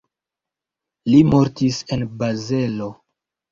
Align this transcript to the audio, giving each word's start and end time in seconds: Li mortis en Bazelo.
Li 1.09 1.19
mortis 1.35 1.83
en 1.99 2.07
Bazelo. 2.25 2.91